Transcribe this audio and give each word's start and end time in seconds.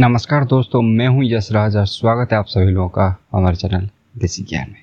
नमस्कार 0.00 0.44
दोस्तों, 0.44 0.80
मैं 0.82 1.06
हूँ 1.08 1.24
यश 1.24 1.50
राज 1.52 1.76
और 1.76 1.86
स्वागत 1.86 2.32
है 2.32 2.38
आप 2.38 2.46
सभी 2.46 2.70
लोगों 2.72 2.88
का 2.88 3.04
हमारे 3.32 3.56
चैनल 3.56 3.88
देसी 4.18 4.42
ज्ञान 4.42 4.68
में। 4.70 4.82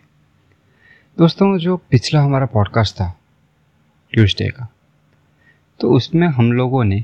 दोस्तों, 1.17 1.57
जो 1.57 1.77
पिछला 1.91 2.21
हमारा 2.21 2.45
पॉडकास्ट 2.45 2.95
था 2.95 3.07
ट्यूसडे 4.13 4.47
का 4.49 4.67
तो 5.79 5.91
उसमें 5.91 6.28
हम 6.28 6.51
लोगों 6.51 6.83
ने 6.83 6.99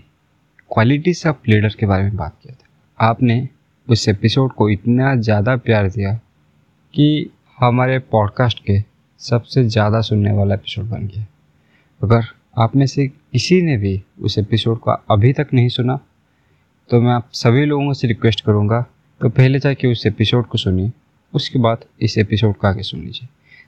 क्वालिटीज 0.71 1.23
ऑफ़ 1.27 1.49
लीडर 1.49 1.75
के 1.79 1.85
बारे 1.85 2.03
में 2.03 2.17
बात 2.17 2.35
किया 2.43 2.53
था। 2.53 3.07
आपने 3.09 3.47
उस 3.87 4.07
एपिसोड 4.09 4.53
को 4.53 4.69
इतना 4.69 5.15
ज़्यादा 5.15 5.55
प्यार 5.57 5.89
दिया 5.89 6.13
कि 6.93 7.29
हमारे 7.57 7.97
पॉडकास्ट 8.11 8.63
के 8.65 8.79
सबसे 9.19 9.63
ज़्यादा 9.63 10.01
सुनने 10.01 10.31
वाला 10.31 10.55
एपिसोड 10.55 10.89
बन 10.89 11.07
गया। 11.07 11.25
अगर 12.01 12.33
आप 12.57 12.75
में 12.75 12.85
से 12.85 13.07
किसी 13.07 13.61
ने 13.61 13.77
भी 13.77 14.01
उस 14.19 14.37
एपिसोड 14.37 14.79
को 14.79 14.91
अभी 15.11 15.33
तक 15.33 15.47
नहीं 15.53 15.69
सुना 15.69 15.99
तो 16.91 16.99
मैं 17.01 17.11
आप 17.11 17.29
सभी 17.33 17.65
लोगों 17.65 17.93
से 17.93 18.07
रिक्वेस्ट 18.07 18.41
करूँगा 18.41 18.81
तो 19.21 19.29
पहले 19.29 19.59
जाके 19.59 19.91
उस 19.91 20.05
एपिसोड 20.05 20.47
को 20.47 20.57
सुनिए, 20.57 20.91
उसके 21.33 21.59
बाद 21.59 21.83
इस 22.01 22.17
एपिसोड 22.17 22.55
को 22.55 22.67
आगे 22.67 22.83
सुन 22.83 23.01
लीजिए, 23.01 23.27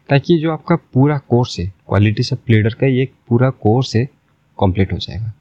ताकि 0.09 0.37
जो 0.39 0.51
आपका 0.51 0.75
पूरा 0.93 1.17
कोर्स 1.17 1.59
है 1.59 1.65
क्वालिटी 1.87 2.23
ऑफ़ 2.33 2.51
लीडर 2.51 2.73
का 2.73 2.87
ये 2.87 3.07
पूरा 3.29 3.49
कोर्स 3.49 3.95
है 3.95 4.05
कंप्लीट 4.57 4.91
हो 4.93 4.97
जाएगा। 4.97 5.31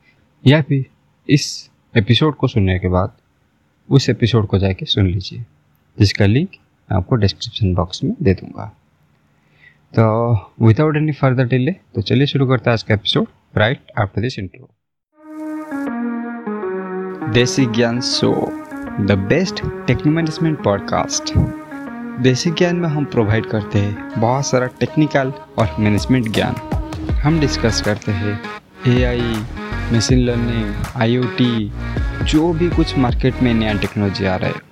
या 0.44 0.60
फिर 0.62 0.84
इस 1.28 1.70
एपिसोड 1.94 2.36
को 2.36 2.48
सुनने 2.48 2.78
के 2.78 2.88
बाद 2.88 3.16
उस 3.88 4.08
एपिसोड 4.10 4.46
को 4.46 4.58
जाके 4.58 4.86
सुन 4.86 5.06
लीजिए, 5.06 5.44
जिसका 5.98 6.26
लिंक 6.26 6.50
मैं 6.50 6.96
आपको 6.96 7.16
डिस्क्रिप्शन 7.16 7.74
बॉक्स 7.74 8.04
में 8.04 8.14
दे 8.22 8.34
दूँगा। 8.34 8.66
तो 9.94 10.32
विदाउट 10.66 10.96
एनी 10.96 11.12
फर्दर 11.12 11.48
डिले 11.48 11.72
तो 11.94 12.02
चलिए 12.02 12.26
शुरू 12.26 12.46
करते 12.46 12.70
हैं 12.70 12.72
आज 12.72 12.82
का 12.82 12.94
episode 12.94 13.26
right 13.56 13.90
after 13.98 14.20
this 14.20 14.38
intro 14.38 14.70
Desi 17.32 17.66
Gyan 17.66 18.00
show, 18.00 18.32
the 19.00 19.12
best 19.28 19.60
technique 19.86 20.06
management 20.06 20.62
podcast. 20.62 21.32
Desi 22.20 22.50
Gyan 22.50 22.76
में 22.76 22.88
हम 22.88 23.04
प्रोवाइड 23.04 23.46
करते 23.46 23.78
हैं 23.78 24.20
बहुत 24.20 24.46
सारा 24.46 24.66
टेक्निकल 24.66 25.32
और 25.58 25.76
मैनेजमेंट 25.78 26.28
ज्ञान। 26.28 26.54
हम 27.10 27.40
डिस्कस 27.40 27.82
करते 27.82 28.12
हैं 28.12 28.40
एआई 28.88 29.36
मशीन 29.92 30.18
लर्निंग 30.18 30.74
आईओटी 30.96 31.72
जो 32.24 32.52
भी 32.52 32.68
कुछ 32.70 32.98
मार्केट 32.98 33.42
में 33.42 33.54
नया 33.54 33.72
टेक्नोलॉजी 33.72 34.24
आ 34.24 34.36
रहा 34.36 34.50
है। 34.50 34.71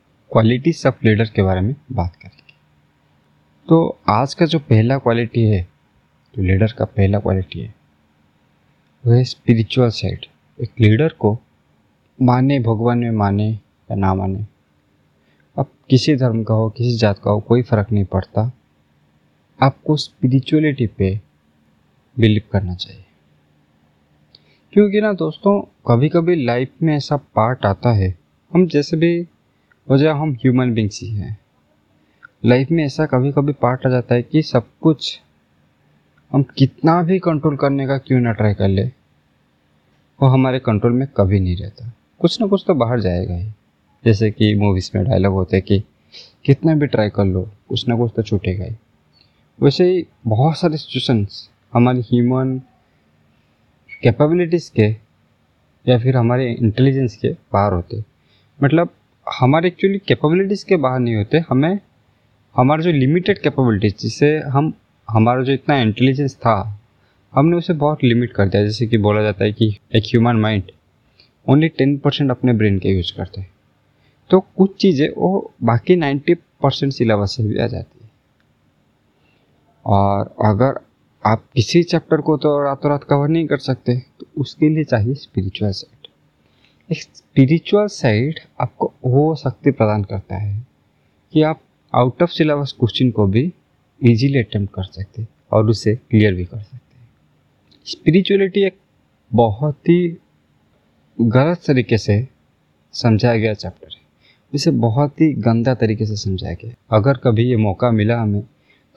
क्वालिटीज 0.31 0.83
ऑफ़ 0.87 1.05
लीडर 1.05 1.25
के 1.25 1.43
बारे 1.43 1.61
में 1.61 1.75
बात 1.91 2.15
करेंगे 2.15 2.53
तो 3.69 3.99
आज 4.09 4.33
का 4.33 4.45
जो 4.45 4.59
पहला 4.59 4.97
क्वालिटी 4.97 5.43
है, 5.43 5.61
जो 6.35 6.43
लीडर 6.43 6.71
का 6.71 6.85
पहला 6.85 7.19
क्वालिटी 7.19 7.59
है 7.59 7.73
वह 9.05 9.15
है 9.15 9.23
स्पिरिचुअल 9.23 9.89
साइड 9.89 10.25
एक 10.59 10.71
लीडर 10.79 11.09
को 11.09 11.37
माने, 12.21 12.59
भगवान 12.59 12.99
में 12.99 13.11
माने 13.11 13.49
या 13.51 13.95
ना 13.95 14.13
माने, 14.13 14.45
अब 15.57 15.71
किसी 15.89 16.15
धर्म 16.15 16.43
का 16.43 16.53
हो, 16.53 16.69
किसी 16.69 16.97
जात 16.97 17.19
का 17.19 17.31
हो, 17.31 17.39
कोई 17.39 17.61
फ़र्क 17.61 17.91
नहीं 17.91 18.05
पड़ता। 18.05 18.51
आपको 19.61 19.95
स्पिरिचुअलिटी 19.97 20.87
पे 20.87 21.19
बिलीव 22.19 22.41
करना 22.51 22.75
चाहिए। 22.75 23.03
क्योंकि 24.73 25.01
ना 25.01 25.13
दोस्तों 25.13 25.61
कभी 25.87 26.09
कभी 26.09 26.35
लाइफ 26.45 26.71
में 26.83 26.95
ऐसा 26.95 27.17
पार्ट 27.17 27.65
आता 27.65 27.91
है, 27.91 28.15
हम 28.53 28.67
जैसे 28.67 28.97
भी 28.97 29.27
वजह 29.87 30.13
हम 30.13 30.31
ह्यूमन 30.33 30.73
बींग्स 30.73 30.99
ही 31.01 31.09
हैं। 31.09 31.37
लाइफ 32.45 32.71
में 32.71 32.83
ऐसा 32.85 33.05
कभी 33.05 33.31
कभी 33.31 33.53
पार्ट 33.53 33.85
आ 33.85 33.89
जाता 33.89 34.15
है 34.15 34.23
कि 34.23 34.41
सब 34.41 34.67
कुछ 34.81 35.19
हम 36.31 36.43
कितना 36.57 37.01
भी 37.03 37.19
कंट्रोल 37.19 37.55
करने 37.55 37.87
का 37.87 37.97
क्यों 37.97 38.19
ना 38.19 38.31
ट्राई 38.31 38.53
कर 38.53 38.67
ले, 38.67 38.83
वो 40.19 40.27
हमारे 40.27 40.59
कंट्रोल 40.59 40.93
में 40.93 41.07
कभी 41.17 41.39
नहीं 41.39 41.55
रहता। 41.57 41.91
कुछ 42.19 42.39
ना 42.41 42.47
कुछ 42.47 42.63
तो 42.67 42.73
बाहर 42.73 42.99
जाएगा 42.99 43.35
ही। 43.35 43.49
जैसे 44.05 44.31
कि 44.31 44.53
मूवीज़ 44.55 44.91
में 44.95 45.03
डायलॉग 45.05 45.33
होते 45.33 45.57
हैं 45.57 45.65
कि 45.65 45.83
कितना 46.45 46.75
भी 46.75 46.87
ट्राई 46.87 47.09
कर 47.09 47.25
लो, 47.25 47.41
कुछ 47.69 47.87
ना 47.87 47.97
कुछ 47.97 48.11
तो 48.15 48.21
छूटेगा 48.21 48.65
ही। 48.65 48.75
वैसे 49.59 49.91
ही 49.91 50.05
बहुत 50.27 50.57
सारे 50.57 50.77
सिचुएशंस 50.77 51.49
हमारी 51.73 52.01
ह्यूमन 52.01 52.57
कैपेबिलिटीज़ 54.03 54.71
के 54.71 54.89
या 55.87 55.99
फिर 55.99 56.17
हमारे 56.17 56.51
इंटेलिजेंस 56.53 57.17
के 57.17 57.29
बाहर 57.53 57.73
होते 57.73 58.03
मतलब 58.63 58.89
हमारे 59.27 59.67
एक्चुअली 59.67 59.97
कैपेबिलिटीज़ 59.97 60.65
के 60.65 60.75
बाहर 60.75 60.99
नहीं 60.99 61.15
होते, 61.15 61.39
हमें, 61.49 61.79
हमारा 62.55 62.81
जो 62.81 62.91
लिमिटेड 62.91 63.39
कैपेबिलिटीज 63.39 63.97
जिससे 63.99 64.37
हम, 64.39 64.73
हमारा 65.09 65.43
जो 65.43 65.51
इतना 65.51 65.77
इंटेलिजेंस 65.77 66.35
था, 66.35 66.55
हमने 67.33 67.57
उसे 67.57 67.73
बहुत 67.73 68.03
लिमिट 68.03 68.33
कर 68.33 68.47
दिया। 68.49 68.63
जैसे 68.63 68.87
कि 68.87 68.97
बोला 68.97 69.21
जाता 69.21 69.43
है 69.43 69.53
कि 69.53 69.67
एक 69.95 70.03
human 70.05 70.35
mind 70.35 70.71
only 71.47 71.67
ten 71.67 71.97
percent 71.97 72.31
अपने 72.31 72.53
ब्रेन 72.53 72.79
के 72.79 72.89
यूज़ 72.89 73.13
करते 73.17 73.41
हैं। 73.41 73.49
तो 74.29 74.39
कुछ 74.57 74.75
चीज़ें, 74.75 75.07
वो 75.09 75.51
बाकी 75.63 75.95
नाइन्टी 75.95 76.33
परसेंट 76.33 76.93
सिलेबस 76.93 77.35
से 77.37 77.43
भी 77.43 77.57
आ 77.57 77.67
जाती 77.67 77.99
है। 78.03 78.09
और 79.85 80.35
अगर 80.45 80.79
आप 81.23 81.43
किसी 81.55 81.83
चैप्टर 81.83 82.21
को 82.21 82.37
तो 82.37 82.57
रातों 82.63 82.91
रात 82.91 83.03
कवर 83.03 83.27
नहीं 83.27 83.47
कर 83.47 83.57
सकते 83.59 83.97
तो 84.19 84.25
उसके 84.37 84.69
लिए 84.69 84.83
चाहिए 84.83 85.13
स्पिरिचुअल 85.15 85.71
साइड 85.71 86.00
एक 86.91 87.01
स्पिरिचुअल 87.01 87.87
साइड 87.87 88.39
आपको 88.61 88.93
वो 89.05 89.35
शक्ति 89.35 89.71
प्रदान 89.71 90.03
करता 90.03 90.35
है 90.35 90.67
कि 91.33 91.41
आप 91.41 91.61
आउट 91.95 92.23
ऑफ़ 92.23 92.29
सिलेबस 92.29 92.71
क्वेश्चन 92.79 93.11
को 93.11 93.27
भी 93.27 93.53
इजीली 94.01 94.39
अटेम्प्ट 94.39 94.73
कर 94.73 94.83
सकते 94.83 95.27
और 95.51 95.69
उसे 95.69 95.95
क्लियर 95.95 96.33
भी 96.33 96.45
कर 96.45 96.59
सकते 96.59 96.97
हैं। 96.97 97.07
स्पिरिचुअलिटी 97.85 98.63
एक 98.63 98.77
बहुत 99.31 99.89
ही 99.89 100.17
गलत 101.21 101.61
तरीके 101.67 101.97
से 101.97 102.27
समझाया 102.93 103.37
गया 103.37 103.53
चैप्टर 103.53 103.87
है। 103.91 104.01
इसे 104.53 104.71
बहुत 104.71 105.21
ही 105.21 105.33
गंदा 105.33 105.75
तरीके 105.75 106.05
से 106.05 106.15
समझाया 106.15 106.53
गया 106.53 106.97
अगर 106.97 107.17
कभी 107.17 107.43
ये 107.43 107.57
मौका 107.57 107.91
मिला 107.91 108.21
हमें 108.21 108.43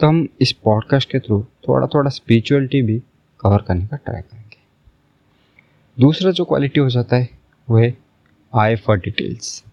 तो 0.01 0.07
हम 0.07 0.29
इस 0.41 0.53
पॉडकास्ट 0.53 1.11
के 1.11 1.19
थ्रू 1.19 1.43
थोड़ा 1.69 1.87
थोड़ा 1.87 2.11
स्पिरिचुअलिटी 2.11 2.83
भी 2.83 3.03
कवर 3.41 3.63
करने 3.63 3.87
का 3.87 3.97
ट्राई 3.97 4.21
करेंगे। 4.21 4.59
दूसरा 5.99 6.31
जो 6.31 6.45
क्वालिटी 6.45 6.81
हो 6.81 6.91
जाता 6.91 7.17
है 7.17 7.44
वो 7.69 7.79
है 7.79 7.97
आई 8.53 8.77
फॉर 8.77 8.99
डिटेल्स। 8.99 9.65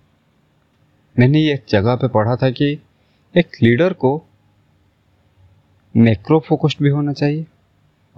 मैंने 1.20 1.40
ये 1.40 1.54
एक 1.54 1.66
जगह 1.70 1.96
पे 1.96 2.08
पढ़ा 2.08 2.36
था 2.36 2.50
कि 2.50 2.72
एक 3.36 3.48
लीडर 3.64 3.94
को 3.94 4.22
मैक्रो 5.96 6.40
फोकस्ड 6.40 6.84
भी 6.84 6.90
होना 6.90 7.14
चाहिए 7.14 7.46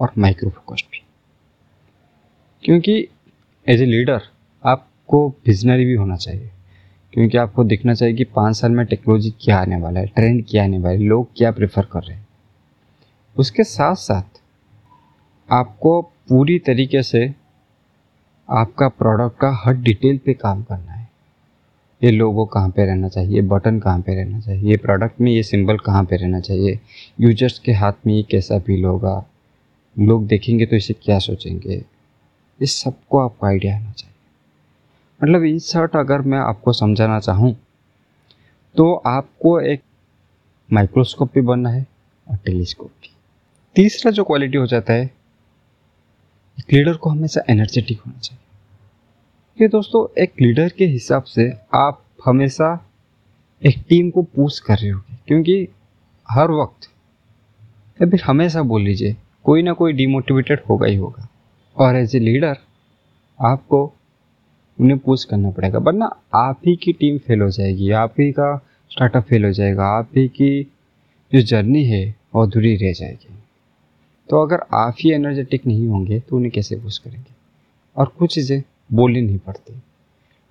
और 0.00 0.12
माइक्रो 0.18 0.50
फोकस्ड 0.50 0.86
भी। 0.86 1.02
क्योंकि 2.62 3.08
एज 3.66 3.82
ए 3.82 3.86
लीडर 3.86 4.20
आपको 4.64 5.28
विजनरी 5.46 5.84
भी 5.84 5.94
होना 5.94 6.16
चाहिए। 6.16 6.50
क्योंकि 7.12 7.38
आपको 7.38 7.64
दिखना 7.64 7.94
चाहिए 7.94 8.14
कि 8.14 8.24
पाँच 8.24 8.56
साल 8.56 8.70
में 8.70 8.84
टेक्नोलॉजी 8.86 9.30
क्या 9.30 9.58
आने 9.58 9.76
वाला 9.76 10.00
है 10.00 10.06
ट्रेंड 10.06 10.44
क्या 10.50 10.64
आने 10.64 10.78
वाला 10.78 10.90
है, 10.90 10.98
लोग 10.98 11.28
क्या 11.36 11.50
प्रेफर 11.52 11.84
कर 11.84 12.02
रहे 12.02 12.16
हैं। 12.16 12.26
उसके 13.36 13.64
साथ 13.64 13.94
साथ 13.94 14.40
आपको 15.48 16.00
पूरी 16.02 16.58
तरीके 16.58 17.02
से 17.02 17.34
आपका 18.48 18.88
प्रोडक्ट 18.88 19.38
का 19.40 19.50
हर 19.64 19.74
डिटेल 19.74 20.18
पे 20.18 20.34
काम 20.34 20.62
करना 20.62 20.92
है। 20.92 21.08
ये 22.02 22.10
लोगो 22.10 22.44
कहाँ 22.44 22.68
पे 22.68 22.86
रहना 22.86 23.08
चाहिए? 23.08 23.40
बटन 23.40 23.78
कहाँ 23.78 24.00
पे 24.00 24.14
रहना 24.14 24.40
चाहिए? 24.40 24.70
ये 24.70 24.76
प्रोडक्ट 24.76 25.20
में 25.20 25.32
ये 25.32 25.42
सिंबल 25.42 25.76
कहाँ 25.76 26.04
पे 26.04 26.16
रहना 26.16 26.40
चाहिए? 26.40 26.78
यूज़र्स 27.20 27.58
के 27.58 27.72
हाथ 27.72 27.92
में 28.06 28.14
ये 28.14 28.22
कैसा 28.22 28.58
फील 28.58 28.84
होगा? 28.84 29.24
लोग 29.98 30.26
देखेंगे 30.26 30.66
तो 30.66 30.76
इसे 30.76 30.94
क्या 30.94 31.18
सोचेंगे? 31.18 31.84
इस 32.60 32.82
सबको 32.82 33.18
आपको 33.18 33.46
आइडिया 33.46 33.76
आना 33.76 33.92
चाहिए। 33.92 34.14
मतलब 35.22 35.44
इन 35.44 35.58
शर्ट 35.58 35.96
अगर 35.96 36.20
मैं 36.20 36.38
आपको 36.38 36.72
समझाना 36.72 37.20
चाहूँ 37.20 37.56
तो 38.76 38.94
आपको 38.94 39.60
एक 39.60 39.82
माइक्रोस्कोप 40.72 41.34
भी 41.34 41.40
बनना 41.40 41.70
है 41.70 41.86
और 42.26 42.36
टेलीस्कोप 42.36 42.90
भी। 43.02 43.10
तीसरा 43.76 44.12
जो 44.12 44.24
क्वालिटी 44.24 44.58
हो 44.58 44.66
जाता 44.66 44.92
है 44.92 45.10
एक 46.58 46.72
लीडर 46.72 46.94
को 46.94 47.10
हमेशा 47.10 47.40
एनर्जेटिक 47.50 48.00
होना 48.00 48.18
चाहिए। 48.18 48.40
क्योंकि 49.56 49.72
दोस्तों, 49.72 50.22
एक 50.22 50.32
लीडर 50.40 50.68
के 50.68 50.86
हिसाब 50.86 51.22
से 51.22 51.52
आप 51.74 52.04
हमेशा 52.24 52.90
एक 53.66 53.84
टीम 53.88 54.10
को 54.10 54.22
पूछ 54.22 54.58
कर 54.58 54.78
रहे 54.78 54.90
होगे, 54.90 55.16
क्योंकि 55.26 55.68
हर 56.30 56.50
वक्त 56.50 56.88
या 58.02 58.10
फिर 58.10 58.22
हमेशा 58.22 58.62
बोल 58.62 58.82
लीजिए, 58.82 59.16
कोई 59.44 59.62
ना 59.62 59.72
कोई 59.72 59.92
डिमोटिवेटेड 59.92 60.60
होगा 60.70 60.86
ही 60.86 60.96
होगा। 60.96 61.28
और 61.76 61.96
एज 61.96 62.16
ए 62.16 62.18
लीडर 62.18 62.56
आपको 63.40 63.92
उन्हें 64.80 64.98
पूछ 64.98 65.24
करना 65.24 65.50
पड़ेगा। 65.50 65.78
वरना 65.78 66.16
आप 66.34 66.60
ही 66.66 66.76
की 66.76 66.92
टीम 66.92 67.18
फेल 67.18 67.40
हो 67.40 67.50
जाएगी, 67.50 67.90
आप 67.90 68.14
ही 68.20 68.32
का 68.32 68.66
स्टार्टअप 68.90 69.24
फेल 69.24 69.44
हो 69.44 69.52
जाएगा, 69.52 69.86
आप 69.86 70.08
ही 70.16 70.28
की 70.28 70.72
जो 71.34 71.40
जर्नी 71.40 71.84
है, 71.84 72.14
वो 72.34 72.46
अधूरी 72.46 72.76
रह 72.76 72.92
जाएगी। 72.92 73.43
तो 74.28 74.42
अगर 74.42 74.62
आप 74.74 74.94
ही 74.98 75.10
एनर्जेटिक 75.12 75.66
नहीं 75.66 75.86
होंगे 75.88 76.18
तो 76.20 76.36
उन्हें 76.36 76.50
कैसे 76.52 76.76
पुश 76.76 76.98
करेंगे? 76.98 77.32
और 77.96 78.06
कुछ 78.18 78.34
चीज़ें 78.34 78.62
बोलनी 78.90 79.20
नहीं 79.20 79.38
पड़ती। 79.38 79.80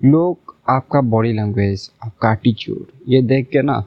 लोग 0.02 0.56
आपका 0.70 1.02
बॉडी 1.04 1.32
लैंग्वेज 1.34 1.90
आपका 2.04 2.32
एटीट्यूड 2.34 2.92
ये 3.08 3.22
देख 3.24 3.50
के 3.50 3.62
ना 3.62 3.84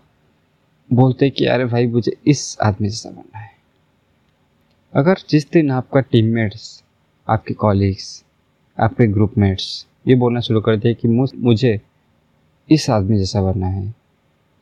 बोलते 0.90 1.30
कि 1.30 1.44
अरे 1.46 1.64
भाई, 1.64 1.86
मुझे 1.86 2.16
इस 2.26 2.56
आदमी 2.62 2.90
से 2.90 3.08
बनना 3.08 3.38
है। 3.38 3.50
अगर 4.94 5.18
जिस 5.30 5.50
दिन 5.50 5.70
आपका 5.70 6.00
टीममेट्स 6.02 6.82
आपके 7.28 7.54
कॉलीग्स 7.54 8.24
आपके 8.78 9.06
ग्रुपमेट्स 9.06 9.86
ये 10.08 10.14
बोलना 10.14 10.40
शुरू 10.40 10.60
कर 10.60 10.76
दिया 10.76 10.92
कि 10.94 11.08
मुझे 11.38 11.78
इस 12.68 12.88
आदमी 12.90 13.18
जैसा 13.18 13.42
बनना 13.42 13.66
है 13.66 13.90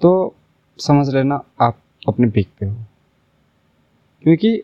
तो 0.01 0.35
समझ 0.79 1.09
लेना 1.15 1.43
आप 1.63 1.79
अपने 2.09 2.29
पिक 2.31 2.49
पे 2.61 2.67
हो। 2.67 2.77
क्योंकि 4.25 4.61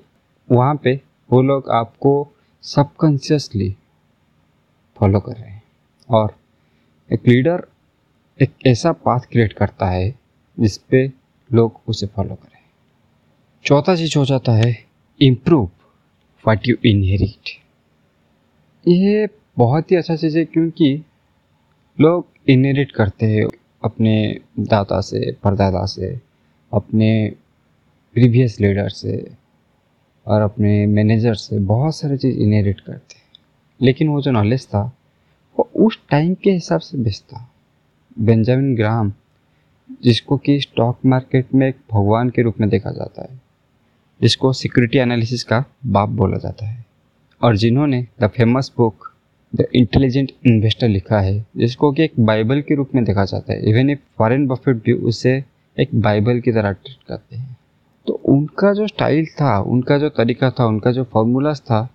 वहाँ 0.53 0.75
पे 0.85 1.01
वो 1.33 1.43
लोग 1.43 1.71
आपको 1.71 2.29
सबकॉन्शियसली 2.63 3.77
फॉलो 4.97 5.21
कर 5.21 5.33
रहे 5.33 5.51
हैं। 5.51 5.63
और 6.11 6.35
एक 7.13 7.29
लीडर 7.29 7.67
एक 8.43 8.53
ऐसा 8.67 8.93
पाथ 8.93 9.21
क्रिएट 9.21 9.53
करता 9.53 9.87
है 9.87 10.19
जिस 10.61 10.79
पे 10.79 11.13
लोग 11.53 11.81
उसे 11.89 12.07
फॉलो 12.07 12.35
करें 12.35 12.59
चौथा 13.65 13.97
चीज़ 13.97 14.19
हो 14.19 14.25
जाता 14.25 14.53
है 14.53 14.85
इम्प्रूव 15.23 15.71
वाट 16.49 16.69
यू 16.69 16.77
इनहेरिट 16.85 17.51
ये 18.89 19.29
बहुत 19.59 19.91
ही 19.91 19.97
अच्छा 19.97 20.17
चीज़ 20.17 20.39
है 20.39 20.45
क्योंकि 20.45 21.05
लोग 22.01 22.27
इनहेरिट 22.49 22.93
करते 22.93 23.27
हैं 23.27 23.45
अपने 23.85 24.41
दादा 24.59 25.01
से, 25.01 25.33
परदादा 25.33 25.87
से, 25.87 26.21
अपने 26.73 27.33
प्रीवियस 28.15 28.61
लीडर 28.61 28.89
से। 28.89 29.40
और 30.31 30.41
अपने 30.41 30.87
मैनेजर 30.87 31.35
से 31.35 31.59
बहुत 31.59 31.97
सारे 31.97 32.17
चीज़ 32.17 32.39
इनहेरिट 32.39 32.81
करते 32.81 33.21
लेकिन 33.81 34.09
वो 34.09 34.23
जो 34.23 34.31
नॉलेज 34.31 34.67
था, 34.67 34.93
वो 35.59 35.71
उस 35.77 35.99
टाइम 36.11 36.35
के 36.35 36.51
हिसाब 36.51 36.81
से 36.81 36.99
बेचता 36.99 37.51
बेंजामिन 38.19 38.77
ग्राम 38.77 39.13
जिसको 40.03 40.37
कि 40.37 40.61
स्टॉक 40.61 40.99
मार्केट 41.07 41.47
में 41.55 41.69
एक 41.69 41.77
भगवान 41.93 42.31
के 42.31 42.43
रूप 42.43 42.61
में 42.61 42.69
देखा 42.71 42.91
जाता 42.91 43.23
है, 43.23 43.41
जिसको 44.21 44.53
सिक्योरिटी 44.53 44.99
एनालिसिस 44.99 45.45
का 45.45 45.65
बाप 45.87 46.09
बोला 46.09 46.37
जाता 46.37 46.67
है, 46.67 46.85
और 47.43 47.57
जिन्होंने 47.57 48.07
the 48.21 48.27
famous 48.27 48.73
book 48.77 49.13
the 49.55 49.67
intelligent 49.75 50.33
investor 50.47 50.89
लिखा 50.89 51.21
है, 51.21 51.47
जिसको 51.57 51.93
कि 51.93 52.03
एक 52.03 52.13
बाइबल 52.21 52.61
के 52.61 52.75
रूप 52.75 52.91
में 52.95 53.05
देखा 53.05 53.25
जाता 53.25 53.53
है। 53.53 53.71
इवन 53.71 53.91
एक 53.91 54.01
फॉरेन 54.19 54.47
बफेट 54.47 54.77
भी 54.77 54.93
उसे 54.93 55.45
एक 55.81 55.89
बाइबल 55.95 56.41
की 56.41 56.53
तरह 56.53 56.73
ट्रीट 56.73 57.09
करते 57.09 57.37
हैं। 57.37 57.57
उनका 58.31 58.75
जो 58.75 58.87
स्टाइल 58.87 59.27
था, 59.27 59.61
उनका 59.61 59.99
जो 59.99 60.09
तरीका 60.09 60.51
था, 60.51 60.67
उनका 60.67 60.93
जो 60.93 61.05
फॉर्मूलाज 61.05 61.61
था 61.61 61.91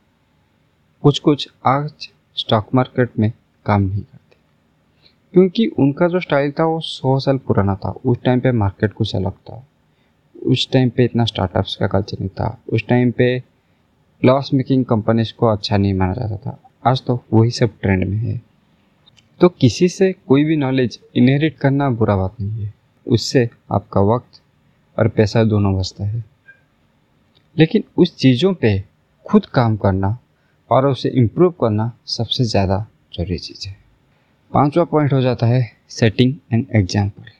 कुछ 1.02 1.20
कुछ 1.20 1.50
आज 1.68 2.10
स्टॉक 2.36 2.68
मार्केट 2.76 3.10
में 3.20 3.32
काम 3.66 3.82
नहीं 3.82 4.02
करते। 4.02 4.38
क्योंकि 5.34 5.68
उनका 5.68 6.08
जो 6.08 6.20
स्टाइल 6.20 6.52
था, 6.52 6.66
वो 6.66 6.80
सौ 6.80 7.20
साल 7.20 7.38
पुराना 7.38 7.76
था। 7.76 7.90
उस 8.06 8.18
टाइम 8.26 8.40
पे 8.40 8.52
मार्केट 8.52 8.94
कुछ 8.94 9.16
अलग 9.16 9.32
था। 9.32 9.68
उस 10.46 10.72
टाइम 10.72 10.90
पे 10.90 11.04
इतना 11.04 11.26
स्टार्टअप्स 11.26 11.76
का 11.76 11.88
कल्चर 11.88 12.18
नहीं 12.20 12.30
था। 12.30 12.62
उस 12.74 12.88
टाइम 12.88 13.12
पे 13.12 13.44
लॉस 14.26 14.54
मेकिंग 14.54 14.86
कंपनीज़ 14.86 15.34
को 15.34 15.46
अच्छा 15.48 15.78
नहीं 15.78 15.94
माना 15.94 16.14
जाता 16.14 16.38
था। 16.38 16.92
आज 16.92 17.06
तो 17.06 17.24
वही 17.34 17.52
सब 17.52 17.70
ट्रेंड 17.82 18.04
में 18.04 18.18
है। 18.18 18.42
तो 19.40 19.50
किसी 19.50 19.90
से 19.90 20.14
कोई 20.28 20.44
भी 20.44 20.58
नॉलेज 20.58 21.00
इनहेरिट 21.16 21.58
करना 21.58 21.90
बुरा 21.90 22.16
बात 22.16 22.36
नहीं 22.42 22.66
है। 22.66 22.74
उससे 23.08 23.50
आपका 23.72 24.02
वक्त 24.02 24.42
और 24.98 25.08
पैसा 25.08 25.44
दोनों 25.44 25.78
बचता 25.78 26.04
है। 26.04 26.24
लेकिन 27.56 27.84
उस 27.98 28.16
चीज़ों 28.18 28.54
पे 28.54 28.78
खुद 29.26 29.46
काम 29.54 29.76
करना 29.78 30.18
और 30.70 30.88
उसे 30.88 31.10
इम्प्रूव 31.12 31.52
करना 31.62 31.92
सबसे 32.08 32.44
ज़्यादा 32.46 32.86
ज़रूरी 33.14 33.38
चीज़ 33.40 33.68
है। 33.68 33.76
पांचवा 34.52 34.84
पॉइंट 34.86 35.14
हो 35.14 35.22
जाता 35.22 35.48
है 35.48 35.62
सेटिंग 35.92 36.34
एंड 36.54 36.66
एग्ज़ाम्पल 36.76 37.32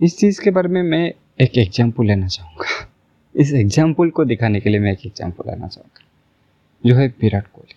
इस 0.00 0.16
चीज़ 0.18 0.40
के 0.40 0.50
बारे 0.50 0.68
में 0.68 0.82
मैं 0.82 1.12
एक 1.40 1.58
एग्ज़ाम्पल 1.58 2.06
लेना 2.06 2.26
चाहूँगा। 2.28 2.86
इस 3.34 3.52
एग्ज़ाम्पल 3.54 4.10
को 4.10 4.24
दिखाने 4.24 4.60
के 4.60 4.70
लिए 4.70 4.80
मैं 4.80 4.92
एक 4.92 5.06
एग्ज़ाम्पल 5.06 5.50
लेना 5.50 5.68
चाहूँगा, 5.68 6.04
जो 6.84 6.94
है 6.94 7.06
विराट 7.22 7.46
कोहली। 7.46 7.74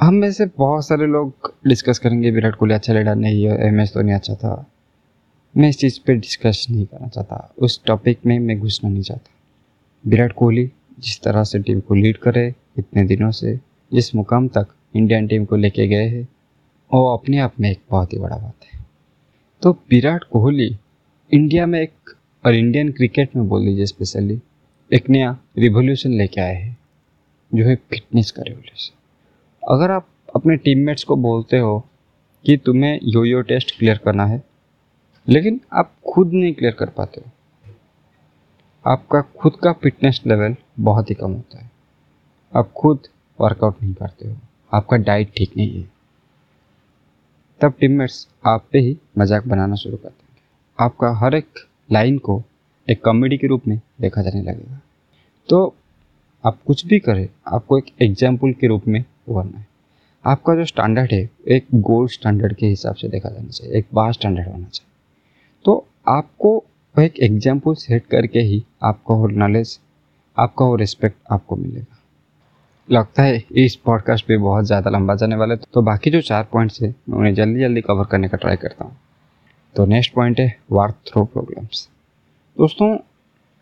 हम 0.00 0.14
में 0.14 0.30
से 0.32 0.46
बहुत 0.58 0.86
सारे 0.86 1.06
लोग 1.06 1.52
डिस्कस 1.66 1.98
करेंगे 1.98 2.30
विराट 2.30 2.54
कोहली 2.54 2.74
अच्छा 2.74 2.92
लीडर 2.92 3.14
नहीं 3.16 3.44
है 3.44 3.58
एम 3.66 3.80
एस 3.80 3.92
धोनी 3.94 4.12
अच्छा 4.12 4.34
था। 4.34 4.54
मैं 5.56 5.68
इस 5.68 5.78
चीज़ 5.78 6.00
पे 6.06 6.14
डिस्कस 6.14 6.66
नहीं 6.70 6.86
करना 6.86 7.08
चाहता। 7.08 7.54
उस 7.58 7.80
टॉपिक 7.84 8.18
में 8.26 8.38
मैं 8.38 8.58
घुसना 8.60 8.90
नहीं 8.90 9.02
चाहता। 9.02 9.30
विराट 10.06 10.32
कोहली 10.32 10.66
जिस 11.00 11.20
तरह 11.20 11.44
से 11.44 11.58
टीम 11.58 11.80
को 11.80 11.94
लीड 11.94 12.16
करे 12.16 12.54
इतने 12.78 13.04
दिनों 13.04 13.30
से, 13.30 13.60
जिस 13.92 14.14
मुकाम 14.14 14.48
तक 14.48 14.66
इंडियन 14.96 15.26
टीम 15.26 15.44
को 15.44 15.56
लेके 15.56 15.86
गए 15.88 16.08
हैं, 16.08 16.28
वो 16.94 17.16
अपने 17.16 17.38
आप 17.38 17.60
में 17.60 17.70
एक 17.70 17.80
बहुत 17.90 18.12
ही 18.12 18.18
बड़ा 18.18 18.36
बात 18.36 18.54
है। 18.72 18.84
तो 19.62 19.72
विराट 19.90 20.24
कोहली 20.24 20.76
इंडिया 21.32 21.66
में 21.66 21.80
एक 21.80 22.16
और 22.46 22.54
इंडियन 22.54 22.92
क्रिकेट 22.92 23.36
में 23.36 23.48
बोल 23.48 23.62
लीजिए 23.62 23.86
स्पेशली 23.86 24.38
एक 24.92 25.10
नया 25.10 25.38
रिवोल्यूशन 25.58 26.10
लेके 26.10 26.40
आए 26.40 26.54
हैं, 26.54 26.76
जो 27.54 27.64
है 27.64 27.76
फिटनेस 27.76 28.30
का 28.30 28.42
रिवोल्यूशन 28.42 28.94
अगर 29.74 29.90
आप 29.90 30.08
अपने 30.36 30.56
टीममेट्स 30.56 31.04
को 31.04 31.16
बोलते 31.16 31.58
हो 31.58 31.78
कि 32.44 32.56
तुम्हें 32.56 32.98
यो 33.02 33.24
यो 33.24 33.40
टेस्ट 33.42 33.78
क्लियर 33.78 33.98
करना 33.98 34.26
है 34.26 34.53
लेकिन 35.26 35.60
आप 35.72 35.94
खुद 36.06 36.32
नहीं 36.32 36.52
क्लियर 36.54 36.74
कर 36.74 36.88
पाते 36.88 37.20
हो। 37.20 37.30
आपका 38.84 39.20
खुद 39.40 39.56
का 39.56 39.72
फिटनेस 39.72 40.20
लेवल 40.26 40.56
बहुत 40.80 41.10
ही 41.10 41.14
कम 41.14 41.32
होता 41.32 41.58
है। 41.58 41.70
आप 42.52 42.72
खुद 42.72 43.06
वर्कआउट 43.38 43.82
नहीं 43.82 43.94
करते 43.94 44.28
हो। 44.28 44.36
आपका 44.72 44.96
डाइट 44.96 45.32
ठीक 45.36 45.56
नहीं 45.56 45.80
है। 45.80 45.88
तब 47.60 47.74
टीममेट्स 47.80 48.26
आप 48.46 48.66
पे 48.72 48.78
ही 48.78 48.96
मज़ाक 49.18 49.46
बनाना 49.46 49.74
शुरू 49.74 49.96
कर 49.96 50.08
देंगे। 50.08 50.42
आपका 50.78 51.12
हर 51.18 51.34
एक 51.34 51.66
लाइन 51.92 52.18
को 52.18 52.42
एक 52.88 53.04
कॉमेडी 53.04 53.36
के 53.38 53.46
रूप 53.46 53.66
में 53.68 53.80
देखा 54.00 54.22
जाने 54.22 54.42
लगेगा। 54.42 54.80
तो 55.48 55.74
आप 56.44 56.58
कुछ 56.66 56.84
भी 56.86 56.98
करें, 56.98 57.28
आपको 57.46 57.78
एक 57.78 57.84
एग्ज़ाम्पल 58.02 58.52
के 58.52 58.66
रूप 58.66 58.86
में 58.88 59.04
उभरना 59.28 59.58
है। 59.58 59.66
आपका 60.24 60.54
जो 60.54 60.64
स्टैंडर्ड 60.64 61.12
है, 61.12 61.28
एक 61.48 61.66
गोल्ड 61.74 62.10
स्टैंडर्ड 62.10 62.54
के 62.56 62.66
हिसाब 62.66 62.94
से 62.94 63.08
देखा 63.08 63.28
जाना 63.28 63.48
चाहिए, 63.48 63.74
एक 63.74 63.86
बार 63.94 64.12
स्टैंडर्ड 64.12 64.46
होना 64.46 64.68
चाहिए। 64.68 64.92
तो 65.64 65.84
आपको 66.08 66.62
एक 66.94 67.18
एग्ज़ाम्पल 67.22 67.74
सेट 67.76 68.06
करके 68.06 68.40
ही 68.40 68.62
आपका 68.82 69.14
और 69.14 69.32
नॉलेज 69.34 69.78
आपका 70.36 70.64
और 70.64 70.78
रिस्पेक्ट 70.80 71.16
आपको 71.32 71.56
मिलेगा। 71.56 72.00
लगता 72.88 73.22
है 73.22 73.42
इस 73.56 73.74
पॉडकास्ट 73.84 74.26
पे 74.26 74.36
बहुत 74.38 74.64
ज़्यादा 74.64 74.90
लंबा 74.90 75.14
जाने 75.14 75.36
वाला 75.36 75.54
है 75.54 75.60
तो 75.74 75.82
बाकी 75.82 76.10
जो 76.10 76.20
चार 76.22 76.48
पॉइंट्स 76.52 76.82
है, 76.82 76.94
मैं 77.08 77.18
उन्हें 77.18 77.34
जल्दी 77.34 77.60
जल्दी 77.60 77.80
कवर 77.80 78.04
करने 78.04 78.28
का 78.28 78.36
ट्राई 78.36 78.56
करता 78.56 78.84
हूँ। 78.84 78.96
तो 79.74 79.84
नेक्स्ट 79.86 80.12
पॉइंट 80.14 80.40
है 80.40 80.56
वार 80.72 80.92
थ्रो 81.06 81.24
प्रॉब्लम्स 81.24 81.88
दोस्तों, 82.56 82.96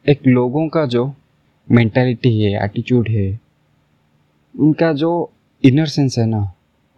एक 0.06 0.26
लोगों 0.26 0.68
का 0.68 0.84
जो 0.86 1.12
मेंटालिटी 1.68 2.40
है 2.40 2.64
एटीट्यूड 2.64 3.08
है, 3.08 3.40
उनका 4.54 4.92
जो 4.94 5.30
इनर 5.62 5.86
सेंस 5.86 6.18
है 6.18 6.26
ना, 6.26 6.40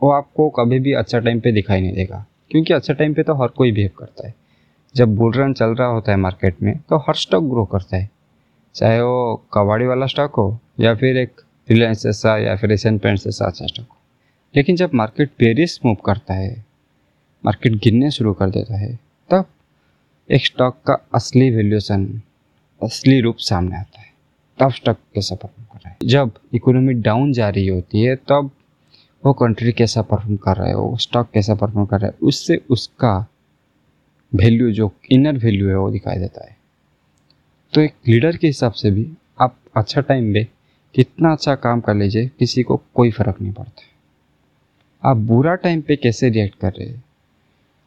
वो 0.01 0.11
आपको 0.11 0.49
कभी 0.53 0.79
भी 0.81 0.93
अच्छा 0.95 1.19
टाइम 1.19 1.41
पे 1.41 1.53
दिखाई 1.53 1.81
नहीं 1.81 1.93
देगा, 1.95 2.25
क्योंकि 2.51 2.73
अच्छा 2.75 2.95
टाइम 2.95 3.15
पे 3.15 3.23
तो 3.23 3.35
हर 3.35 3.49
कोई 3.49 3.73
बिहेव 3.73 3.91
करता 3.99 4.27
है। 4.29 4.35
जब 4.97 5.17
बुल 5.17 5.33
रन 5.33 5.53
चल 5.53 5.67
रहा 5.67 5.89
होता 5.89 6.13
है 6.13 6.19
मार्केट 6.19 6.63
में 6.63 6.79
तो 6.79 6.97
हर 6.97 7.15
स्टॉक 7.15 7.45
ग्रो 7.45 7.65
करता 7.65 7.97
है। 7.97 8.11
चाहे 8.75 9.03
वो 9.03 9.47
कबाड़ी 9.55 9.87
वाला 9.87 10.07
स्टॉक 10.07 10.35
हो, 10.35 10.59
या 10.81 10.95
फिर 10.95 11.17
एक 11.17 11.33
रिलायंस 11.71 12.03
जैसा, 12.03 12.39
या 12.39 12.57
फिर 12.57 12.73
एशियन 12.73 12.99
पेंट 12.99 13.19
जैसा 13.19 13.47
अच्छा 13.47 13.67
स्टॉक 13.67 13.87
हो। 13.91 13.97
लेकिन 14.57 14.77
जब 14.77 14.91
मार्केट 14.95 15.31
पेरिस 15.39 15.85
मूव 15.85 15.95
करता 15.95 16.35
है 16.35 16.65
मार्केट 17.45 17.73
गिरने 17.73 18.11
शुरू 18.11 18.33
कर 18.33 18.51
देता 18.51 18.79
है, 18.79 18.99
तब 19.31 19.45
एक 20.31 20.47
स्टॉक 20.47 20.75
का 20.87 21.07
असली 21.15 21.51
वैल्यूशन 21.51 22.21
असली 22.83 23.21
रूप 23.21 23.37
सामने 23.39 23.77
आता 23.77 24.01
है। 24.01 24.15
तब 24.59 24.73
स्टॉक 24.73 24.97
कैसा 25.15 25.35
परफॉर्म 25.35 25.65
कर 25.65 25.79
रहा 25.79 25.89
है। 25.89 25.97
जब 26.05 26.31
इकोनॉमी 26.55 26.95
डाउन 26.95 27.33
जा 27.33 27.49
रही 27.49 27.69
होती 27.69 28.03
है, 28.03 28.17
तब 28.17 28.51
वो 29.27 29.33
कंट्री 29.33 29.73
कैसा 29.73 30.03
परफॉर्म 30.03 30.37
कर 30.37 30.57
रहा 30.57 30.69
है, 30.69 30.77
वो 30.77 30.97
स्टॉक 30.97 31.31
कैसा 31.35 31.55
परफॉर्म 31.55 31.87
कर 31.87 32.01
रहा 32.01 32.07
है, 32.07 32.15
उससे 32.23 32.61
उसका 32.71 33.27
वैल्यू 34.35 34.71
जो 34.73 34.93
इनर 35.13 35.37
वैल्यू 35.39 35.69
है 35.69 35.77
वो 35.77 35.91
दिखाई 35.91 36.19
देता 36.19 36.45
है। 36.45 36.57
तो 37.73 37.81
एक 37.81 37.95
लीडर 38.09 38.37
के 38.37 38.47
हिसाब 38.47 38.73
से 38.73 38.91
भी 38.91 39.07
आप 39.41 39.57
अच्छा 39.77 40.01
टाइम 40.01 40.25
में 40.25 40.47
कितना 40.95 41.33
अच्छा 41.33 41.55
काम 41.55 41.81
कर 41.81 41.95
लीजिए, 41.95 42.27
किसी 42.29 42.63
को 42.63 42.77
कोई 42.95 43.11
फ़र्क 43.11 43.41
नहीं 43.43 43.53
पड़ता। 43.53 43.83
आप 45.03 45.17
बुरा 45.17 45.55
टाइम 45.55 45.81
पे 45.81 45.97
कैसे 45.97 46.29
रिएक्ट 46.31 46.59
कर 46.59 46.73
रहे 46.73 46.89
हैं? 46.89 47.03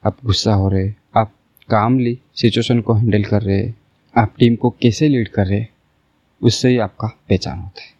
आप 0.04 0.18
गुस्सा 0.26 0.54
हो 0.54 0.70
रहे 0.70 0.92
आप 1.18 1.32
कामली 1.70 2.18
सिचुएशन 2.36 2.82
को 2.82 2.94
हैंडल 2.94 3.24
कर 3.24 3.42
रहे 3.42 3.72
आप 4.16 4.34
टीम 4.40 4.56
को 4.56 4.70
कैसे 4.82 5.08
लीड 5.08 5.28
कर 5.28 5.48
रहे 5.48 5.66
उससे 6.42 6.70
ही 6.70 6.78
आपका 6.78 7.08
पहचान 7.30 7.60
होता 7.60 7.82
है। 7.82 7.96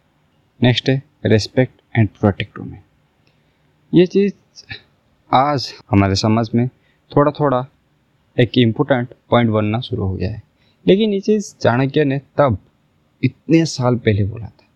नेक्स्ट 0.60 0.88
है 0.88 1.02
रेस्पेक्ट 1.26 1.80
एंड 1.96 2.08
प्रोटेक्ट 2.20 2.58
में 2.58 2.78
ये 3.92 4.06
चीज़ 4.06 4.32
आज 5.30 5.72
हमारे 5.90 6.14
समाज 6.14 6.50
में 6.54 6.68
थोड़ा 7.10 7.32
थोड़ा 7.32 7.66
एक 8.38 8.58
इम्पोर्टेंट 8.58 9.14
पॉइंट 9.30 9.50
बनना 9.50 9.80
शुरू 9.80 10.04
हो 10.04 10.14
गया 10.14 10.30
है। 10.30 10.42
लेकिन 10.86 11.12
ये 11.12 11.20
चीज़ 11.20 11.54
चाणक्य 11.56 12.04
ने 12.04 12.18
तब 12.38 12.58
इतने 13.22 13.64
साल 13.66 13.96
पहले 13.96 14.24
बोला 14.24 14.46
था, 14.46 14.66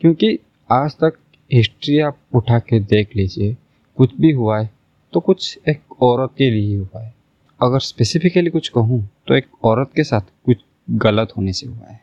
क्योंकि 0.00 0.38
आज 0.70 0.94
तक 0.94 1.18
हिस्ट्री 1.50 1.98
आप 2.00 2.18
उठा 2.34 2.58
के 2.60 2.80
देख 2.80 3.16
लीजिए, 3.16 3.56
कुछ 3.98 4.14
भी 4.16 4.32
हुआ 4.32 4.58
है 4.58 4.70
तो 5.12 5.20
कुछ 5.20 5.58
एक 5.68 6.02
औरत 6.02 6.30
के 6.38 6.50
लिए 6.50 6.76
हुआ 6.76 7.00
है। 7.00 7.14
अगर 7.60 7.78
स्पेसिफिकली 7.80 8.50
कुछ 8.50 8.68
कहूँ 8.68 9.00
तो 9.28 9.34
एक 9.34 9.46
औरत 9.64 9.90
के 9.96 10.04
साथ 10.04 10.20
कुछ 10.46 10.58
गलत 10.88 11.32
होने 11.36 11.52
से 11.52 11.66
हुआ 11.66 11.86
है। 11.86 12.00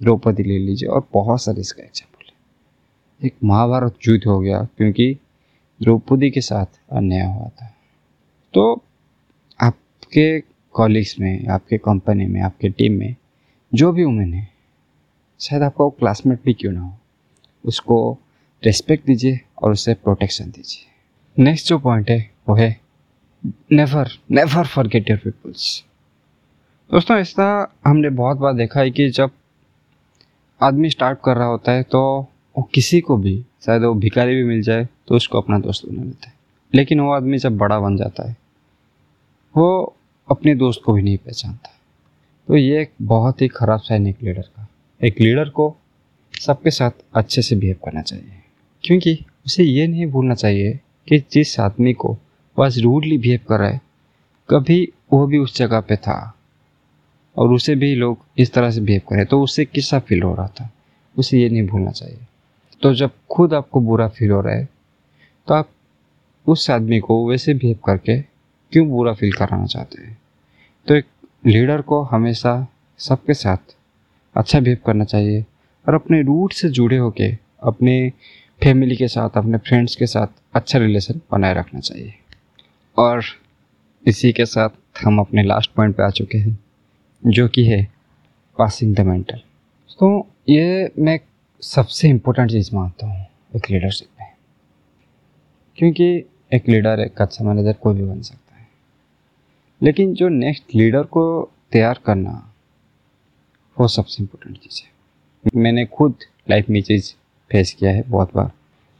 द्रौपदी 0.00 0.42
ले 0.42 0.58
लीजिए 0.58 0.88
और 0.88 1.06
बहुत 1.12 1.42
सारे 1.42 1.60
इसका 1.60 1.82
एग्ज़ाम्पल 1.82 2.24
है। 2.24 3.26
एक 3.26 3.34
महाभारत 3.44 3.94
युद्ध 4.08 4.24
हो 4.26 4.38
गया, 4.40 4.62
क्योंकि 4.76 5.16
द्रौपदी 5.80 6.30
के 6.30 6.40
साथ 6.40 6.78
अन्याय 6.92 7.26
हुआ 7.26 7.48
था। 7.50 7.72
तो 8.54 8.82
आपके 10.08 10.40
कॉलेज 10.74 11.14
में, 11.20 11.46
आपके 11.46 11.78
कंपनी 11.78 12.26
में, 12.26 12.40
आपके 12.40 12.68
टीम 12.68 12.92
में, 12.98 13.14
जो 13.72 13.90
भी 13.92 14.04
वुमेन 14.04 14.32
है, 14.34 14.46
शायद 15.40 15.62
आपका 15.62 15.84
वो 15.84 15.90
क्लासमेट 15.90 16.40
भी 16.44 16.52
क्यों 16.52 16.72
ना 16.72 16.80
हो, 16.80 16.92
उसको 17.64 17.96
रेस्पेक्ट 18.62 19.06
दीजिए 19.06 19.40
और 19.62 19.72
उसे 19.72 19.94
प्रोटेक्शन 19.94 20.44
दीजिए। 20.44 21.42
नेक्स्ट 21.44 21.68
जो 21.68 21.78
पॉइंट 21.78 22.10
है, 22.10 22.18
वो 22.48 22.54
है 22.54 22.70
never 23.72 24.10
never 24.30 24.66
forget 24.66 25.10
your 25.10 25.18
peoples 25.18 25.84
दोस्तों, 26.90 27.18
ऐसा 27.18 27.74
हमने 27.86 28.10
बहुत 28.14 28.36
बार 28.36 28.54
देखा 28.54 28.80
है 28.80 28.90
कि 28.90 29.10
जब 29.10 29.30
आदमी 30.60 30.90
स्टार्ट 30.90 31.18
कर 31.24 31.36
रहा 31.36 31.48
होता 31.48 31.72
है 31.72 31.82
तो 31.82 32.00
वो 32.56 32.68
किसी 32.74 33.00
को 33.00 33.16
भी, 33.18 33.44
शायद 33.66 33.82
वो 33.82 33.94
भिखारी 33.96 34.34
भी 34.34 34.44
मिल 34.44 34.62
जाए 34.62 34.88
तो 35.08 35.16
उसको 35.16 35.40
अपना 35.40 35.58
दोस्त 35.60 35.88
बना 35.88 36.02
लेता 36.02 36.28
है। 36.28 36.34
लेकिन 36.72 37.00
वो 37.00 37.12
आदमी 37.12 37.38
जब 37.38 37.56
बड़ा 37.58 37.80
बन 37.80 37.96
जाता 37.96 38.28
है, 38.28 38.36
वो 39.54 39.94
अपने 40.30 40.54
दोस्त 40.54 40.80
को 40.84 40.92
भी 40.92 41.02
नहीं 41.02 41.16
पहचानता। 41.16 41.74
तो 42.48 42.56
ये 42.56 42.80
एक 42.82 42.90
बहुत 43.02 43.42
ही 43.42 43.48
ख़राब 43.48 43.80
साइन 43.80 44.06
एक 44.06 44.22
लीडर 44.22 44.42
का। 44.42 44.66
एक 45.00 45.20
लीडर 45.20 45.48
को 45.48 45.76
सबके 46.40 46.70
साथ 46.70 46.90
अच्छे 47.14 47.42
से 47.42 47.56
बिहेव 47.56 47.76
करना 47.84 48.02
चाहिए। 48.02 48.32
क्योंकि 48.84 49.18
उसे 49.46 49.64
ये 49.64 49.86
नहीं 49.86 50.06
भूलना 50.06 50.34
चाहिए 50.34 50.80
कि 51.08 51.18
जिस 51.32 51.58
आदमी 51.60 51.92
को 51.92 52.16
बस 52.58 52.78
रूडली 52.78 53.18
बिहेव 53.18 53.40
कर 53.48 53.58
रहा 53.58 53.68
है, 53.68 53.80
कभी 54.48 54.92
वो 55.12 55.26
भी 55.26 55.38
उस 55.38 55.56
जगह 55.56 55.80
पे 55.80 55.96
था 55.96 56.34
और 57.36 57.52
उसे 57.52 57.74
भी 57.74 57.94
लोग 57.94 58.18
इस 58.38 58.52
तरह 58.52 58.70
से 58.70 58.80
बिहेव 58.80 59.00
करें 59.10 59.24
तो 59.26 59.42
उससे 59.42 59.64
किस्सा 59.64 59.98
फील 59.98 60.22
हो 60.22 60.34
रहा 60.34 60.48
था। 60.48 60.70
उसे 61.16 61.40
ये 61.40 61.48
नहीं 61.48 61.66
भूलना 61.66 61.90
चाहिए। 61.90 62.18
तो 62.82 62.94
जब 62.94 63.10
खुद 63.30 63.54
आपको 63.54 63.80
बुरा 63.80 64.08
फील 64.08 64.30
हो 64.30 64.40
रहा 64.40 64.54
है 64.54 64.68
तो 65.48 65.54
आप 65.54 65.68
उस 66.46 66.70
आदमी 66.70 66.98
को 66.98 67.26
वैसे 67.28 67.54
बिहेव 67.54 67.78
करके 67.86 68.20
क्यों 68.72 68.88
बुरा 68.88 69.12
फील 69.12 69.32
कराना 69.32 69.66
चाहते 69.66 70.02
हैं? 70.02 70.18
तो 70.86 70.94
एक 70.94 71.04
लीडर 71.46 71.80
को 71.80 72.02
हमेशा 72.02 72.68
सबके 72.98 73.34
साथ 73.34 73.76
अच्छा 74.36 74.60
बिहेव 74.60 74.78
करना 74.86 75.04
चाहिए 75.04 75.42
और 75.88 75.94
अपने 75.94 76.22
रूट 76.22 76.52
से 76.52 76.68
जुड़े 76.68 76.96
होके, 76.96 77.32
अपने 77.62 78.12
फैमिली 78.62 78.96
के 78.96 79.08
साथ, 79.08 79.30
अपने 79.36 79.58
फ्रेंड्स 79.58 79.96
के 79.96 80.06
साथ 80.06 80.26
अच्छा 80.54 80.78
रिलेशन 80.78 81.20
बनाए 81.32 81.54
रखना 81.54 81.80
चाहिए। 81.80 82.14
और 82.96 83.22
इसी 84.06 84.32
के 84.32 84.46
साथ 84.46 84.68
हम 85.04 85.18
अपने 85.18 85.42
लास्ट 85.42 85.70
पॉइंट 85.70 85.96
पे 85.96 86.02
आ 86.02 86.10
चुके 86.10 86.38
हैं, 86.38 86.58
जो 87.26 87.48
कि 87.48 87.64
है 87.64 87.88
पासिंग 88.58 88.94
द 88.94 89.00
मेंटल 89.00 89.40
तो 90.00 90.28
ये 90.48 90.92
मैं 90.98 91.20
सबसे 91.62 92.08
इम्पोर्टेंट 92.08 92.50
चीज़ 92.50 92.70
मानता 92.74 93.06
हूँ 93.06 93.26
एक 93.56 93.70
लीडरशिप 93.70 94.08
में। 94.20 94.28
क्योंकि 95.76 96.24
एक 96.52 96.68
लीडर 96.68 97.00
एक 97.00 97.22
अच्छा 97.22 97.44
मैनेजर 97.44 97.72
कोई 97.72 97.94
भी 97.94 98.02
बन 98.02 98.20
सकता 98.20 98.40
है। 98.42 98.47
लेकिन 99.80 100.14
जो 100.14 100.28
नेक्स्ट 100.28 100.74
लीडर 100.74 101.02
को 101.06 101.24
तैयार 101.72 102.00
करना, 102.06 102.32
वो 103.76 103.88
सबसे 103.88 104.22
इम्पोर्टेंट 104.22 104.56
चीज़ 104.58 104.80
है। 104.82 105.60
मैंने 105.62 105.84
खुद 105.86 106.14
लाइफ 106.50 106.68
में 106.70 106.80
चीज़ 106.82 107.12
फेस 107.50 107.72
किया 107.72 107.90
है 107.90 108.02
बहुत 108.08 108.34
बार। 108.34 108.50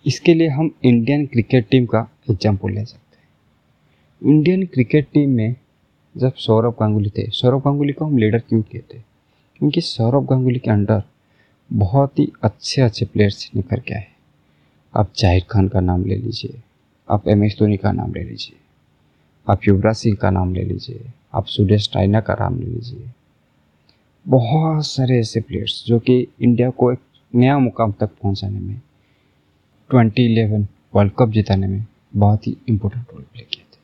इसके 0.04 0.34
लिए 0.34 0.48
हम 0.48 0.70
इंडियन 0.84 1.26
क्रिकेट 1.26 1.68
टीम 1.70 1.86
का 1.86 2.08
एग्ज़ाम्पल 2.30 2.72
ले 2.72 2.84
सकते 2.84 3.16
हैं। 3.16 4.34
इंडियन 4.34 4.64
क्रिकेट 4.66 5.08
टीम 5.12 5.30
में 5.30 5.54
जब 6.14 6.34
सौरभ 6.36 6.76
गांगुली 6.80 7.10
थे, 7.10 7.28
सौरभ 7.30 7.62
गांगुली 7.64 7.92
को 7.92 8.04
हम 8.04 8.18
लीडर 8.18 8.38
क्यों 8.38 8.60
कहते 8.62 9.02
क्योंकि 9.60 9.80
सौरभ 9.80 10.26
गांगुली 10.26 10.58
के 10.58 10.70
अंडर 10.70 11.02
बहुत 11.70 12.18
ही 12.18 12.30
अच्छे 12.42 12.82
अच्छे 12.82 13.06
प्लेयर्स 13.06 13.50
निकल 13.56 13.80
के 13.80 13.94
आए। 13.94 14.06
आप 14.94 15.12
ज़ाहिर 15.18 15.44
खान 15.50 15.68
का 15.68 15.80
नाम 15.80 16.04
ले 16.04 16.16
लीजिए, 16.16 16.60
आप 17.08 17.28
एम 17.28 17.44
एस 17.44 17.56
धोनी 17.58 17.76
का 17.76 17.92
नाम 17.92 18.14
ले 18.14 18.22
लीजिए। 18.22 18.56
आप 19.50 19.60
युवराज 19.68 19.96
सिंह 19.96 20.16
का 20.16 20.30
नाम 20.30 20.54
ले 20.54 20.64
लीजिए, 20.64 21.10
आप 21.34 21.46
सुरेश 21.46 21.90
रायना 21.96 22.20
का 22.20 22.34
नाम 22.34 22.58
ले 22.58 22.66
लीजिए। 22.66 23.10
बहुत 24.28 24.86
सारे 24.86 25.18
ऐसे 25.20 25.40
प्लेयर्स 25.40 25.84
जो 25.86 25.98
कि 25.98 26.26
इंडिया 26.40 26.70
को 26.70 26.92
एक 26.92 26.98
नया 27.34 27.58
मुकाम 27.58 27.92
तक 27.92 28.06
पहुँचाने 28.06 28.60
में 28.60 28.80
2011 29.90 30.68
वर्ल्ड 30.94 31.12
कप 31.18 31.28
जिताने 31.28 31.66
में 31.66 31.86
बहुत 32.16 32.46
ही 32.46 32.56
इम्पोर्टेंट 32.68 33.06
रोल 33.14 33.22
प्ले 33.22 33.42
किए 33.42 33.64
थे। 33.72 33.78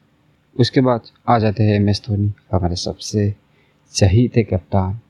उसके 0.60 0.80
बाद 0.80 1.00
आ 1.28 1.38
जाते 1.38 1.62
हैं 1.62 1.74
एम 1.74 1.88
एस 1.88 2.02
धोनी 2.06 2.32
हमारे 2.52 2.76
सबसे 2.76 3.34
सही 3.88 4.28
थे 4.28 4.42
कप्तान। 4.42 5.00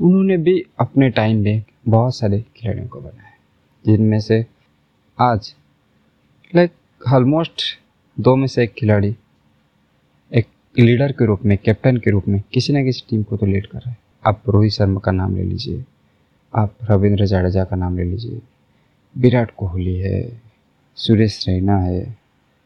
उन्होंने 0.00 0.36
भी 0.36 0.64
अपने 0.78 1.10
टाइम 1.10 1.38
में 1.38 1.64
बहुत 1.88 2.16
सारे 2.16 2.44
खिलाड़ियों 2.56 2.88
को 2.88 3.00
बनाया। 3.00 3.36
जिनमें 3.86 4.20
से 4.20 4.46
आज 5.18 5.54
लाइक 6.54 6.70
ऑलमोस्ट 7.12 7.62
दो 8.20 8.36
में 8.36 8.46
से 8.46 8.64
एक 8.64 8.72
खिलाड़ी 8.72 9.16
लीडर 10.78 11.12
के 11.12 11.26
रूप 11.26 11.44
में, 11.44 11.58
कैप्टन 11.58 11.96
के 11.96 12.10
रूप 12.10 12.28
में 12.28 12.42
किसी 12.52 12.72
न 12.72 12.84
किसी 12.84 13.02
टीम 13.10 13.22
को 13.22 13.36
तो 13.36 13.46
लीड 13.46 13.66
कर 13.66 13.78
रहा 13.78 13.90
है। 13.90 13.96
आप 14.26 14.42
रोहित 14.48 14.72
शर्मा 14.72 15.00
का 15.00 15.12
नाम 15.12 15.36
ले 15.36 15.42
लीजिए। 15.42 15.84
आप 16.54 16.76
रविंद्र 16.90 17.26
जाडेजा 17.26 17.64
का 17.64 17.76
नाम 17.76 17.96
ले 17.96 18.04
लीजिए। 18.04 18.40
विराट 19.16 19.50
कोहली 19.56 19.96
है, 19.96 20.42
सुरेश 20.96 21.48
रैना 21.48 21.78
है, 21.78 22.16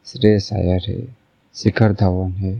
श्रेयस 0.06 0.52
अय्यर 0.52 0.82
है, 0.88 1.16
शिखर 1.54 1.92
धवन 1.92 2.32
है, 2.32 2.54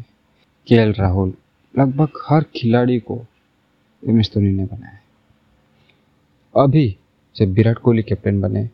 के 0.66 0.90
राहुल। 0.92 1.32
लगभग 1.78 2.08
हर 2.28 2.44
खिलाड़ी 2.56 2.98
को 3.00 3.20
एम 4.02 4.20
एस 4.20 4.30
धोनी 4.34 4.52
ने 4.52 4.64
बनाया 4.64 4.92
है। 4.92 5.02
अभी 6.54 6.96
जब 7.36 7.46
विराट 7.46 7.78
कोहली 7.78 8.02
कैप्टन 8.02 8.40
बने 8.40 8.68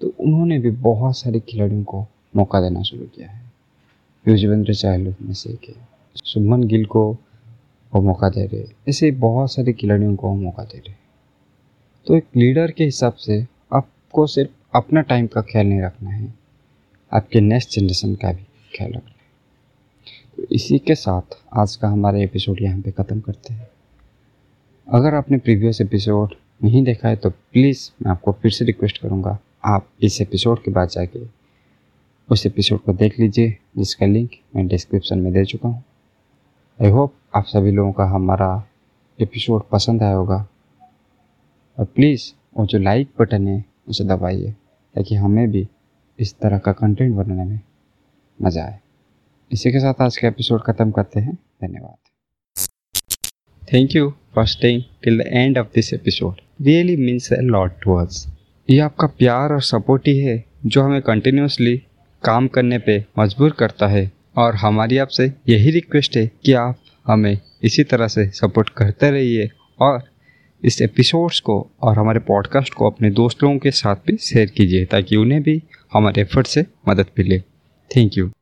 तो 0.00 0.14
उन्होंने 0.20 0.58
भी 0.58 0.70
बहुत 0.70 1.16
सारे 1.18 1.40
खिलाड़ियों 1.40 1.84
को 1.84 2.06
मौका 2.36 2.60
देना 2.60 2.82
शुरू 2.82 3.04
किया 3.04 3.30
है। 3.30 3.52
युजवेंद्र 4.28 4.74
चहल 4.74 5.14
में 5.22 5.32
से 5.32 5.50
एक 5.50 5.68
है 5.68 5.91
शुभमन 6.16 6.62
गिल 6.64 6.84
को 6.86 7.10
वो 7.92 8.00
मौका 8.02 8.28
दे 8.28 8.44
रहे। 8.46 8.64
ऐसे 8.88 9.10
बहुत 9.20 9.52
सारे 9.52 9.72
खिलाड़ियों 9.72 10.14
को 10.16 10.34
मौका 10.36 10.62
दे 10.64 10.78
रहे। 10.78 10.94
तो 12.06 12.16
एक 12.16 12.26
लीडर 12.36 12.70
के 12.70 12.84
हिसाब 12.84 13.14
से 13.14 13.46
आपको 13.72 14.26
सिर्फ़ 14.26 14.50
अपना 14.74 15.00
टाइम 15.02 15.26
का 15.26 15.40
ख्याल 15.42 15.66
नहीं 15.66 15.80
रखना 15.82 16.10
है, 16.10 16.32
आपके 17.12 17.40
नेक्स्ट 17.40 17.78
जनरेशन 17.78 18.14
का 18.14 18.32
भी 18.32 18.46
ख्याल 18.76 18.90
रखना 18.90 19.10
है। 19.10 19.20
तो 20.36 20.54
इसी 20.54 20.78
के 20.78 20.94
साथ 20.94 21.36
आज 21.54 21.76
का 21.76 21.88
हमारा 21.88 22.18
एपिसोड 22.20 22.62
यहाँ 22.62 22.80
पे 22.80 22.90
ख़त्म 22.92 23.20
करते 23.20 23.54
हैं। 23.54 23.68
अगर 24.86 25.14
आपने 25.14 25.38
प्रीवियस 25.38 25.80
एपिसोड 25.80 26.34
नहीं 26.60 26.82
देखा 26.84 27.08
है 27.08 27.16
तो 27.16 27.30
प्लीज़ 27.30 27.88
मैं 28.02 28.10
आपको 28.12 28.32
फिर 28.32 28.50
से 28.50 28.64
रिक्वेस्ट 28.64 28.98
करूँगा, 28.98 29.38
आप 29.64 29.88
इस 30.02 30.20
एपिसोड 30.20 30.62
के 30.64 30.70
बाद 30.70 30.88
जाके 30.88 31.26
उस 32.28 32.46
एपिसोड 32.46 32.80
को 32.80 32.92
देख 32.94 33.18
लीजिए, 33.20 33.56
जिसका 33.78 34.06
लिंक 34.06 34.30
मैं 34.56 34.66
डिस्क्रिप्शन 34.68 35.18
में 35.18 35.32
दे 35.32 35.44
चुका 35.44 35.68
हूँ। 35.68 35.82
आई 36.82 36.90
होप 36.90 37.12
आप 37.34 37.44
सभी 37.46 37.70
लोगों 37.70 37.92
का 37.92 38.04
हमारा 38.04 38.46
एपिसोड 39.18 39.62
पसंद 39.72 40.02
आया 40.02 40.14
होगा। 40.14 40.36
और 41.78 41.84
प्लीज़ 41.84 42.22
वो 42.56 42.64
जो 42.66 42.78
लाइक 42.78 43.08
बटन 43.18 43.46
है, 43.48 43.64
उसे 43.88 44.04
दबाइए, 44.04 44.50
ताकि 44.94 45.14
हमें 45.14 45.50
भी 45.50 45.66
इस 46.18 46.34
तरह 46.40 46.58
का 46.58 46.72
कंटेंट 46.72 47.14
बनाने 47.16 47.44
में 47.44 47.60
मज़ा 48.42 48.64
आए। 48.64 48.78
इसी 49.50 49.72
के 49.72 49.80
साथ 49.80 50.00
आज 50.00 50.16
का 50.16 50.28
एपिसोड 50.28 50.62
ख़त्म 50.62 50.90
करते 50.90 51.20
हैं। 51.20 51.34
धन्यवाद। 51.34 51.96
Thank 53.72 53.94
you 53.96 54.12
for 54.34 54.46
staying 54.46 54.82
till 55.02 55.18
the 55.18 55.26
end 55.26 55.58
of 55.58 55.66
this 55.74 55.92
episode 55.94 56.40
really 56.60 56.96
means 56.96 57.32
a 57.32 57.40
lot 57.42 57.80
to 57.82 57.94
us 57.96 58.26
ये 58.68 58.78
आपका 58.78 59.06
प्यार 59.08 59.52
और 59.52 59.62
सपोर्ट 59.62 60.08
ही 60.08 60.18
है, 60.18 60.44
जो 60.66 60.82
हमें 60.82 61.00
कंटिन्यूसली 61.02 61.76
काम 62.22 62.48
करने 62.48 62.78
पे 62.78 63.04
मजबूर 63.18 63.50
करता 63.50 63.86
है। 63.86 64.10
और 64.36 64.54
हमारी 64.54 64.98
आपसे 64.98 65.32
यही 65.48 65.70
रिक्वेस्ट 65.70 66.16
है 66.16 66.30
कि 66.44 66.52
आप 66.52 66.78
हमें 67.06 67.38
इसी 67.62 67.84
तरह 67.84 68.08
से 68.08 68.26
सपोर्ट 68.30 68.68
करते 68.68 69.10
रहिए 69.10 69.50
और 69.80 70.02
इस 70.64 70.82
एपिसोड्स 70.82 71.40
को 71.40 71.70
और 71.82 71.98
हमारे 71.98 72.20
पॉडकास्ट 72.20 72.74
को 72.74 72.90
अपने 72.90 73.10
दोस्त 73.10 73.42
लोगों 73.42 73.58
के 73.58 73.70
साथ 73.70 73.96
भी 74.06 74.16
शेयर 74.16 74.46
कीजिए 74.46 74.84
ताकि 74.84 75.16
उन्हें 75.16 75.42
भी 75.42 75.62
हमारे 75.92 76.22
एफर्ट 76.22 76.46
से 76.46 76.66
मदद 76.88 77.06
मिले। 77.18 77.38
Thank 77.90 78.18
you 78.18 78.32